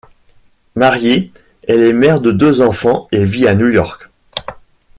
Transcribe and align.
Mariée, 0.75 1.31
elle 1.67 1.81
est 1.83 1.93
mère 1.93 2.21
de 2.21 2.31
deux 2.31 2.61
enfants 2.61 3.07
et 3.11 3.23
vit 3.23 3.47
à 3.47 3.53
New 3.53 3.69
York. 3.69 4.09